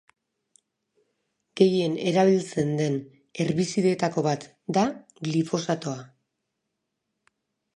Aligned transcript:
Gehien 1.59 1.97
erabiltzen 2.11 2.71
de 2.79 2.87
herbizidetako 3.45 4.25
bat 4.29 4.49
da 4.79 4.87
glifosatoa. 5.29 6.01